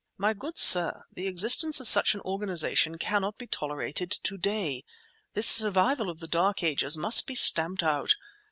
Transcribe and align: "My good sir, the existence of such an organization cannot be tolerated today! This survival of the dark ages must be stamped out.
"My 0.17 0.33
good 0.33 0.57
sir, 0.57 1.05
the 1.13 1.27
existence 1.27 1.79
of 1.79 1.87
such 1.87 2.15
an 2.15 2.21
organization 2.21 2.97
cannot 2.97 3.37
be 3.37 3.45
tolerated 3.45 4.09
today! 4.09 4.83
This 5.35 5.45
survival 5.45 6.09
of 6.09 6.19
the 6.19 6.27
dark 6.27 6.63
ages 6.63 6.97
must 6.97 7.27
be 7.27 7.35
stamped 7.35 7.83
out. 7.83 8.15